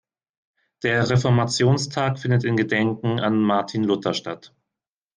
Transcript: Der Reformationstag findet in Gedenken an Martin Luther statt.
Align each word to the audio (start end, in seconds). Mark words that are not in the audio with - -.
Der 0.81 1.07
Reformationstag 1.11 2.17
findet 2.17 2.43
in 2.43 2.57
Gedenken 2.57 3.19
an 3.19 3.39
Martin 3.39 3.83
Luther 3.83 4.15
statt. 4.15 4.51